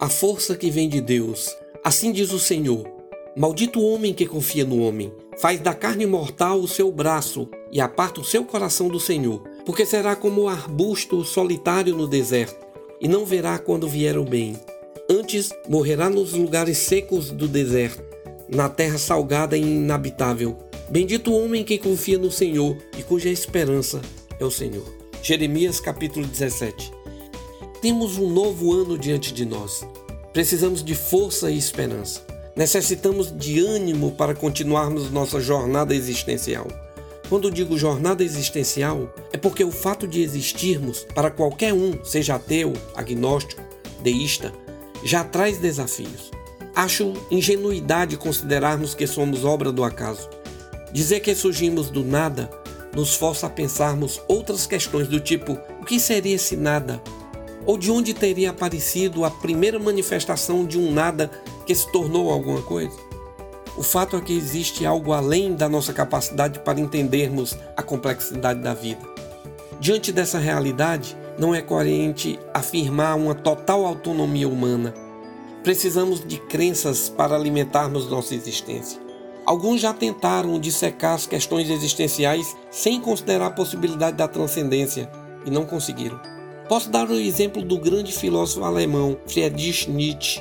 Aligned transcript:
a 0.00 0.08
força 0.08 0.56
que 0.56 0.70
vem 0.70 0.88
de 0.88 0.98
Deus. 0.98 1.54
Assim 1.84 2.10
diz 2.10 2.32
o 2.32 2.38
Senhor: 2.38 2.90
Maldito 3.36 3.78
o 3.78 3.92
homem 3.92 4.14
que 4.14 4.26
confia 4.26 4.64
no 4.64 4.80
homem, 4.80 5.12
faz 5.38 5.60
da 5.60 5.74
carne 5.74 6.06
mortal 6.06 6.58
o 6.58 6.66
seu 6.66 6.90
braço 6.90 7.46
e 7.70 7.80
aparta 7.80 8.20
o 8.20 8.24
seu 8.24 8.44
coração 8.44 8.88
do 8.88 8.98
Senhor, 8.98 9.42
porque 9.66 9.84
será 9.84 10.16
como 10.16 10.42
o 10.42 10.48
arbusto 10.48 11.22
solitário 11.22 11.94
no 11.94 12.08
deserto, 12.08 12.66
e 12.98 13.06
não 13.06 13.26
verá 13.26 13.58
quando 13.58 13.86
vier 13.86 14.16
o 14.16 14.24
bem. 14.24 14.58
Antes 15.08 15.50
morrerá 15.68 16.08
nos 16.08 16.32
lugares 16.32 16.78
secos 16.78 17.30
do 17.30 17.46
deserto, 17.46 18.02
na 18.48 18.70
terra 18.70 18.96
salgada 18.96 19.56
e 19.56 19.60
inabitável. 19.60 20.56
Bendito 20.88 21.30
o 21.30 21.44
homem 21.44 21.62
que 21.62 21.78
confia 21.78 22.18
no 22.18 22.30
Senhor 22.30 22.76
e 22.98 23.02
cuja 23.02 23.28
esperança 23.28 24.00
é 24.40 24.44
o 24.44 24.50
Senhor. 24.50 24.84
Jeremias 25.22 25.78
capítulo 25.78 26.26
17. 26.26 26.99
Temos 27.80 28.18
um 28.18 28.28
novo 28.28 28.74
ano 28.74 28.98
diante 28.98 29.32
de 29.32 29.46
nós. 29.46 29.86
Precisamos 30.34 30.84
de 30.84 30.94
força 30.94 31.50
e 31.50 31.56
esperança. 31.56 32.20
Necessitamos 32.54 33.34
de 33.34 33.58
ânimo 33.58 34.12
para 34.12 34.34
continuarmos 34.34 35.10
nossa 35.10 35.40
jornada 35.40 35.94
existencial. 35.94 36.68
Quando 37.30 37.50
digo 37.50 37.78
jornada 37.78 38.22
existencial, 38.22 39.10
é 39.32 39.38
porque 39.38 39.64
o 39.64 39.70
fato 39.70 40.06
de 40.06 40.20
existirmos 40.20 41.06
para 41.14 41.30
qualquer 41.30 41.72
um, 41.72 42.04
seja 42.04 42.34
ateu, 42.34 42.74
agnóstico, 42.94 43.62
deísta, 44.02 44.52
já 45.02 45.24
traz 45.24 45.56
desafios. 45.56 46.30
Acho 46.76 47.14
ingenuidade 47.30 48.18
considerarmos 48.18 48.94
que 48.94 49.06
somos 49.06 49.42
obra 49.42 49.72
do 49.72 49.82
acaso. 49.82 50.28
Dizer 50.92 51.20
que 51.20 51.34
surgimos 51.34 51.88
do 51.88 52.04
nada 52.04 52.50
nos 52.94 53.14
força 53.14 53.46
a 53.46 53.50
pensarmos 53.50 54.20
outras 54.28 54.66
questões 54.66 55.08
do 55.08 55.18
tipo: 55.18 55.58
o 55.80 55.84
que 55.86 55.98
seria 55.98 56.34
esse 56.34 56.56
nada? 56.56 57.00
Ou 57.66 57.76
de 57.76 57.90
onde 57.90 58.14
teria 58.14 58.50
aparecido 58.50 59.24
a 59.24 59.30
primeira 59.30 59.78
manifestação 59.78 60.64
de 60.64 60.78
um 60.78 60.92
nada 60.92 61.30
que 61.66 61.74
se 61.74 61.90
tornou 61.92 62.30
alguma 62.30 62.62
coisa? 62.62 62.96
O 63.76 63.82
fato 63.82 64.16
é 64.16 64.20
que 64.20 64.36
existe 64.36 64.84
algo 64.84 65.12
além 65.12 65.54
da 65.54 65.68
nossa 65.68 65.92
capacidade 65.92 66.58
para 66.60 66.80
entendermos 66.80 67.56
a 67.76 67.82
complexidade 67.82 68.60
da 68.60 68.74
vida. 68.74 69.00
Diante 69.78 70.12
dessa 70.12 70.38
realidade, 70.38 71.16
não 71.38 71.54
é 71.54 71.62
coerente 71.62 72.38
afirmar 72.52 73.16
uma 73.16 73.34
total 73.34 73.86
autonomia 73.86 74.48
humana. 74.48 74.92
Precisamos 75.62 76.22
de 76.26 76.38
crenças 76.38 77.08
para 77.08 77.34
alimentarmos 77.34 78.10
nossa 78.10 78.34
existência. 78.34 79.00
Alguns 79.46 79.80
já 79.80 79.94
tentaram 79.94 80.60
dissecar 80.60 81.14
as 81.14 81.26
questões 81.26 81.70
existenciais 81.70 82.54
sem 82.70 83.00
considerar 83.00 83.46
a 83.46 83.50
possibilidade 83.50 84.16
da 84.16 84.28
transcendência 84.28 85.10
e 85.46 85.50
não 85.50 85.64
conseguiram. 85.64 86.20
Posso 86.70 86.88
dar 86.88 87.10
o 87.10 87.18
exemplo 87.18 87.64
do 87.64 87.76
grande 87.76 88.12
filósofo 88.12 88.64
alemão 88.64 89.18
Friedrich 89.26 89.90
Nietzsche, 89.90 90.40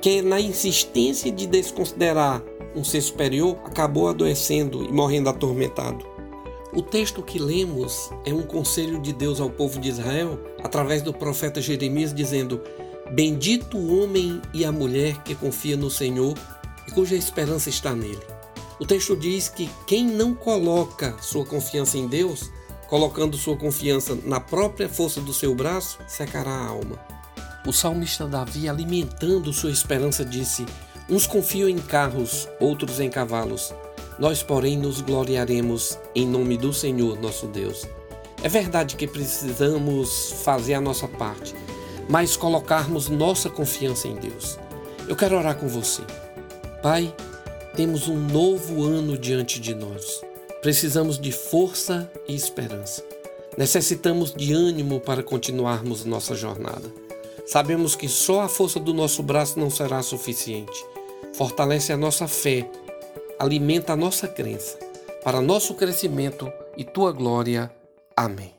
que, 0.00 0.22
na 0.22 0.40
insistência 0.40 1.30
de 1.30 1.46
desconsiderar 1.46 2.42
um 2.74 2.82
ser 2.82 3.02
superior, 3.02 3.58
acabou 3.66 4.08
adoecendo 4.08 4.82
e 4.82 4.90
morrendo 4.90 5.28
atormentado. 5.28 6.06
O 6.72 6.80
texto 6.80 7.22
que 7.22 7.38
lemos 7.38 8.10
é 8.24 8.32
um 8.32 8.44
conselho 8.44 8.98
de 8.98 9.12
Deus 9.12 9.38
ao 9.38 9.50
povo 9.50 9.78
de 9.78 9.90
Israel, 9.90 10.40
através 10.64 11.02
do 11.02 11.12
profeta 11.12 11.60
Jeremias, 11.60 12.14
dizendo: 12.14 12.62
Bendito 13.12 13.76
o 13.76 14.02
homem 14.02 14.40
e 14.54 14.64
a 14.64 14.72
mulher 14.72 15.22
que 15.22 15.34
confia 15.34 15.76
no 15.76 15.90
Senhor 15.90 16.32
e 16.88 16.92
cuja 16.92 17.14
esperança 17.14 17.68
está 17.68 17.94
nele. 17.94 18.24
O 18.80 18.86
texto 18.86 19.14
diz 19.14 19.50
que 19.50 19.68
quem 19.86 20.06
não 20.06 20.34
coloca 20.34 21.14
sua 21.20 21.44
confiança 21.44 21.98
em 21.98 22.06
Deus 22.06 22.50
colocando 22.88 23.36
sua 23.36 23.56
confiança 23.56 24.16
na 24.24 24.40
própria 24.40 24.88
força 24.88 25.20
do 25.20 25.32
seu 25.32 25.54
braço, 25.54 25.98
secará 26.06 26.50
a 26.50 26.66
alma. 26.66 26.98
O 27.66 27.72
salmista 27.72 28.26
Davi, 28.26 28.68
alimentando 28.68 29.52
sua 29.52 29.70
esperança, 29.70 30.24
disse: 30.24 30.64
Uns 31.08 31.26
confiam 31.26 31.68
em 31.68 31.78
carros, 31.78 32.48
outros 32.60 33.00
em 33.00 33.10
cavalos. 33.10 33.74
Nós, 34.18 34.42
porém, 34.42 34.78
nos 34.78 35.00
gloriaremos 35.00 35.98
em 36.14 36.26
nome 36.26 36.56
do 36.56 36.72
Senhor 36.72 37.20
nosso 37.20 37.46
Deus. 37.46 37.86
É 38.42 38.48
verdade 38.48 38.96
que 38.96 39.06
precisamos 39.06 40.32
fazer 40.44 40.74
a 40.74 40.80
nossa 40.80 41.08
parte, 41.08 41.54
mas 42.08 42.36
colocarmos 42.36 43.08
nossa 43.08 43.50
confiança 43.50 44.06
em 44.06 44.14
Deus. 44.14 44.58
Eu 45.08 45.16
quero 45.16 45.36
orar 45.36 45.56
com 45.56 45.68
você. 45.68 46.02
Pai, 46.82 47.14
temos 47.74 48.08
um 48.08 48.16
novo 48.16 48.84
ano 48.84 49.18
diante 49.18 49.58
de 49.60 49.74
nós. 49.74 50.22
Precisamos 50.66 51.16
de 51.16 51.30
força 51.30 52.10
e 52.26 52.34
esperança. 52.34 53.00
Necessitamos 53.56 54.34
de 54.34 54.52
ânimo 54.52 54.98
para 54.98 55.22
continuarmos 55.22 56.04
nossa 56.04 56.34
jornada. 56.34 56.92
Sabemos 57.46 57.94
que 57.94 58.08
só 58.08 58.40
a 58.40 58.48
força 58.48 58.80
do 58.80 58.92
nosso 58.92 59.22
braço 59.22 59.60
não 59.60 59.70
será 59.70 60.02
suficiente. 60.02 60.84
Fortalece 61.34 61.92
a 61.92 61.96
nossa 61.96 62.26
fé, 62.26 62.68
alimenta 63.38 63.92
a 63.92 63.96
nossa 63.96 64.26
crença, 64.26 64.76
para 65.22 65.40
nosso 65.40 65.72
crescimento 65.72 66.52
e 66.76 66.82
tua 66.82 67.12
glória. 67.12 67.70
Amém. 68.16 68.55